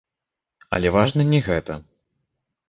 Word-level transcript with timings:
Але 0.77 0.93
важна 0.95 1.27
не 1.35 1.39
гэта. 1.49 1.73